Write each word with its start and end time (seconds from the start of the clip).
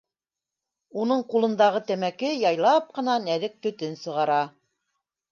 Уның 1.01 1.19
ҡулындағы 1.33 1.81
тәмәке 1.91 2.31
яйлап 2.43 2.87
ҡына 2.95 3.17
нәҙек 3.27 3.59
төтөн 3.67 3.93
сығара. 4.05 4.39